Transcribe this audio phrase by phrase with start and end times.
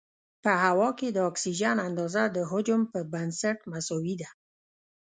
[0.43, 4.29] په هوا کې د اکسیجن اندازه د حجم په بنسټ مساوي ده.